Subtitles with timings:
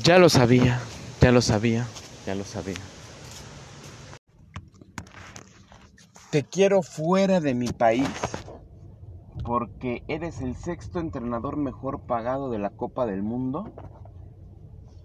[0.00, 0.80] Ya lo sabía,
[1.20, 1.86] ya lo sabía,
[2.26, 2.78] ya lo sabía.
[6.30, 8.08] Te quiero fuera de mi país
[9.44, 13.70] porque eres el sexto entrenador mejor pagado de la Copa del Mundo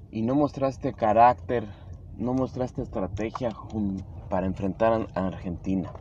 [0.10, 1.68] y no mostraste carácter,
[2.16, 3.56] no mostraste estrategia
[4.30, 5.92] para enfrentar a Argentina.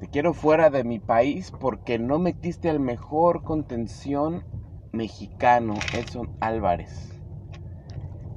[0.00, 4.44] Te quiero fuera de mi país porque no metiste al mejor contención
[4.92, 7.13] mexicano, Edson Álvarez.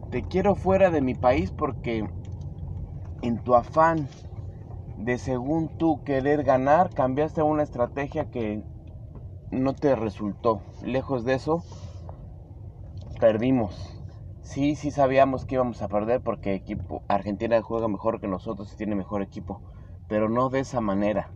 [0.10, 2.08] Te quiero fuera de mi país porque
[3.22, 4.10] en tu afán
[4.96, 8.64] de según tú querer ganar, cambiaste una estrategia que
[9.52, 10.62] no te resultó.
[10.82, 11.62] Lejos de eso,
[13.20, 14.02] perdimos.
[14.42, 18.78] Sí, sí sabíamos que íbamos a perder porque equipo Argentina juega mejor que nosotros y
[18.78, 19.62] tiene mejor equipo,
[20.08, 21.34] pero no de esa manera.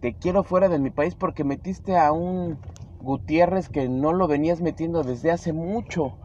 [0.00, 2.58] Te quiero fuera de mi país porque metiste a un
[2.98, 6.16] Gutiérrez que no lo venías metiendo desde hace mucho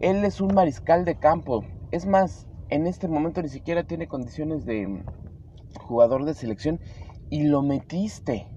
[0.00, 1.64] él es un mariscal de campo.
[1.90, 5.04] Es más, en este momento ni siquiera tiene condiciones de
[5.80, 6.80] jugador de selección
[7.30, 8.48] y lo metiste.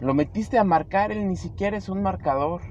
[0.00, 2.62] Lo metiste a marcar, él ni siquiera es un marcador.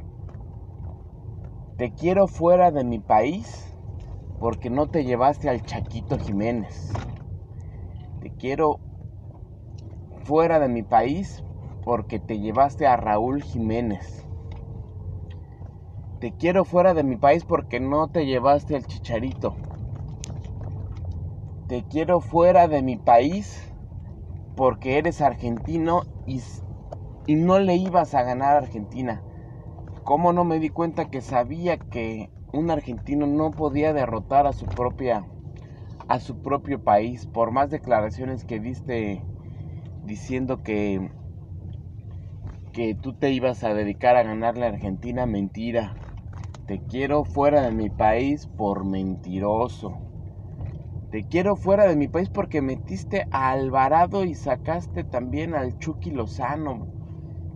[1.78, 3.76] Te quiero fuera de mi país
[4.40, 6.94] porque no te llevaste al Chaquito Jiménez.
[8.22, 8.80] Te quiero
[10.24, 11.44] fuera de mi país
[11.84, 14.26] porque te llevaste a Raúl Jiménez.
[16.26, 19.60] Te quiero fuera de mi país porque no te llevaste el chicharito.
[21.68, 23.62] Te quiero fuera de mi país
[24.56, 26.42] porque eres argentino y,
[27.28, 29.24] y no le ibas a ganar a Argentina.
[30.02, 34.68] ¿Cómo no me di cuenta que sabía que un argentino no podía derrotar a su
[34.68, 35.30] propia
[36.08, 39.28] a su propio país por más declaraciones que diste
[40.02, 41.12] diciendo que
[42.72, 46.00] que tú te ibas a dedicar a ganarle a Argentina, mentira.
[46.66, 50.00] Te quiero fuera de mi país por mentiroso.
[51.12, 56.10] Te quiero fuera de mi país porque metiste a Alvarado y sacaste también al Chucky
[56.10, 56.88] Lozano.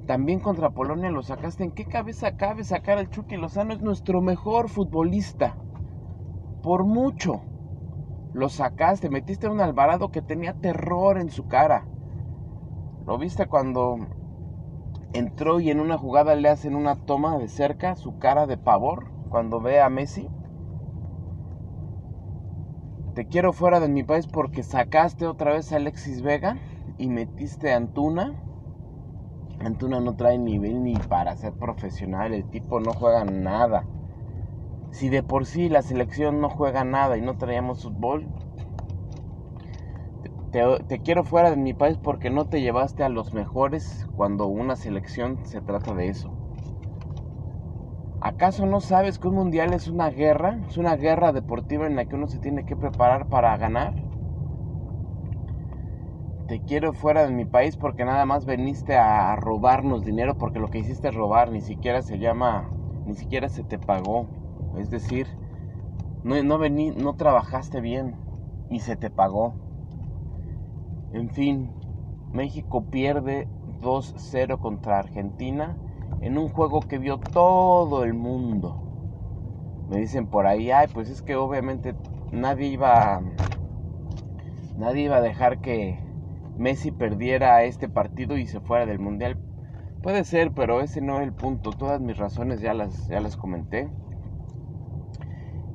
[0.06, 1.64] También contra Polonia lo sacaste.
[1.64, 3.74] ¿En qué cabeza cabe sacar al Chucky Lozano?
[3.74, 5.58] Es nuestro mejor futbolista.
[6.62, 7.42] Por mucho.
[8.34, 9.10] Lo sacaste.
[9.10, 11.88] Metiste a un Alvarado que tenía terror en su cara.
[13.08, 13.98] ¿Lo viste cuando
[15.14, 19.12] entró y en una jugada le hacen una toma de cerca, su cara de pavor
[19.30, 20.30] cuando ve a Messi.
[23.16, 26.58] Te quiero fuera de mi país porque sacaste otra vez a Alexis Vega
[26.98, 28.34] y metiste a Antuna.
[29.60, 33.86] Antuna no trae nivel ni para ser profesional, el tipo no juega nada.
[34.92, 38.28] Si de por sí la selección no juega nada y no traíamos fútbol,
[40.52, 44.76] te, quiero fuera de mi país porque no te llevaste a los mejores cuando una
[44.76, 46.34] selección se trata de eso.
[48.22, 50.60] ¿Acaso no sabes que un mundial es una guerra?
[50.68, 53.94] Es una guerra deportiva en la que uno se tiene que preparar para ganar.
[56.48, 60.70] Te quiero fuera de mi país porque nada más veniste a robarnos dinero porque lo
[60.70, 62.74] que hiciste es robar, ni siquiera se llama,
[63.06, 64.28] ni siquiera se te pagó.
[64.78, 65.28] Es decir,
[66.24, 68.18] no, no, vení, no trabajaste bien
[68.70, 69.56] y se te pagó.
[71.14, 71.72] En fin,
[72.32, 73.48] México pierde
[73.82, 75.78] 2-0 contra Argentina
[76.22, 78.84] en un juego que vio todo el mundo.
[79.90, 81.96] Me dicen por ahí, ay, pues es que obviamente
[82.32, 83.22] nadie iba
[84.78, 86.00] nadie iba a dejar que
[86.58, 89.38] Messi perdiera este partido y se fuera del mundial.
[90.04, 91.72] Puede ser, pero ese no es el punto.
[91.72, 93.90] Todas mis razones ya las, ya las comenté.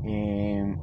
[0.05, 0.77] Eh,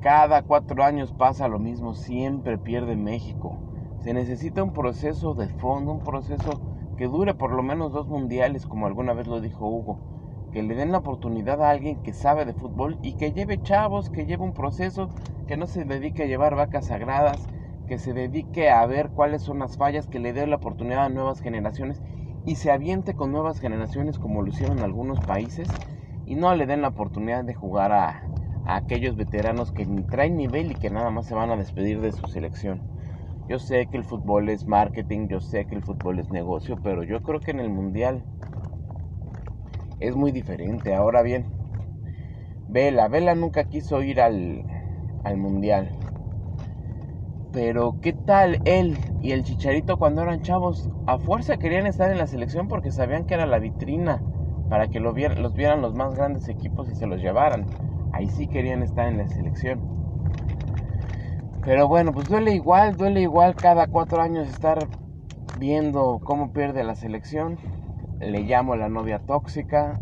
[0.00, 3.69] cada cuatro años pasa lo mismo, siempre pierde México.
[4.02, 6.60] Se necesita un proceso de fondo, un proceso
[6.96, 9.98] que dure por lo menos dos mundiales, como alguna vez lo dijo Hugo.
[10.52, 14.08] Que le den la oportunidad a alguien que sabe de fútbol y que lleve chavos,
[14.08, 15.10] que lleve un proceso,
[15.46, 17.46] que no se dedique a llevar vacas sagradas,
[17.86, 21.08] que se dedique a ver cuáles son las fallas, que le dé la oportunidad a
[21.10, 22.00] nuevas generaciones
[22.46, 25.78] y se aviente con nuevas generaciones como lo hicieron algunos países
[26.24, 28.22] y no le den la oportunidad de jugar a,
[28.64, 32.00] a aquellos veteranos que ni traen nivel y que nada más se van a despedir
[32.00, 32.80] de su selección.
[33.50, 37.04] Yo sé que el fútbol es marketing, yo sé que el fútbol es negocio, pero
[37.04, 38.24] yo creo que en el mundial
[40.00, 40.94] es muy diferente.
[40.96, 41.48] Ahora bien,
[42.66, 44.64] Vela, Vela nunca quiso ir al,
[45.24, 45.94] al mundial.
[47.52, 50.90] Pero ¿qué tal él y el Chicharito cuando eran chavos?
[51.06, 54.24] A fuerza querían estar en la selección porque sabían que era la vitrina
[54.68, 57.68] para que los vieran los más grandes equipos y se los llevaran.
[58.10, 59.84] Ahí sí querían estar en la selección.
[61.64, 64.88] Pero bueno, pues duele igual, duele igual cada cuatro años estar
[65.58, 67.58] viendo cómo pierde la selección.
[68.18, 70.00] Le llamo la novia tóxica.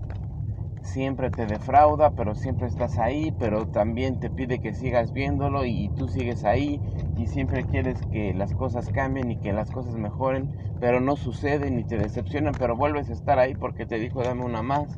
[0.82, 5.90] siempre te defrauda, pero siempre estás ahí, pero también te pide que sigas viéndolo y,
[5.98, 6.80] tú sigues ahí
[7.16, 10.48] y siempre quieres que las cosas cambien y que las cosas mejoren,
[10.80, 14.44] pero no suceden y te decepcionan, pero vuelves a estar ahí porque te dijo dame
[14.44, 14.88] una más.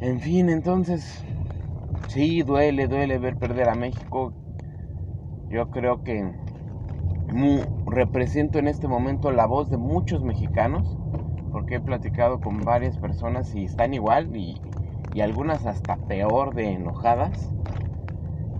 [0.00, 1.24] En fin, entonces,
[2.08, 4.32] sí, duele, duele ver perder a México.
[5.48, 6.32] Yo creo que
[7.86, 10.96] represento en este momento la voz de muchos mexicanos
[11.52, 14.60] porque he platicado con varias personas y están igual y,
[15.22, 17.50] algunas hasta peor de enojadas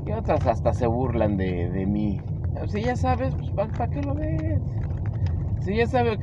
[0.07, 2.19] y otras hasta se burlan de, mí.
[2.69, 4.63] Si ya sabes, pues ¿para qué lo ves?
[5.61, 6.19] Si ya sabes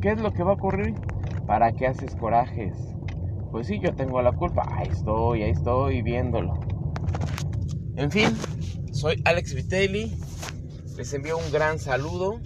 [0.00, 0.94] qué es lo que va a ocurrir,
[1.44, 2.94] ¿para qué haces corajes?
[3.50, 4.64] Pues sí, yo tengo la culpa.
[4.70, 6.54] Ahí estoy, ahí estoy viéndolo.
[7.96, 8.28] En fin,
[8.98, 10.12] soy Alex Vitelli.
[10.96, 12.40] Les envío un gran saludo.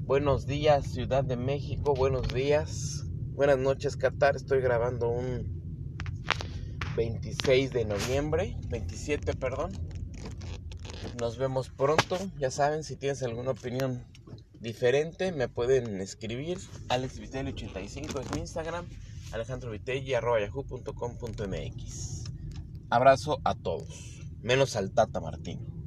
[0.00, 3.04] Buenos días Ciudad de México, buenos días.
[3.34, 5.62] Buenas noches Qatar, estoy grabando un
[6.96, 9.70] 26 de noviembre, 27 perdón.
[11.20, 14.04] Nos vemos pronto, ya saben, si tienes alguna opinión
[14.58, 16.58] diferente me pueden escribir.
[16.88, 18.86] AlexVitelli85 es mi Instagram,
[19.30, 22.24] alejandrovitelli.yahoo.com.mx.
[22.90, 25.79] Abrazo a todos, menos al Tata Martín.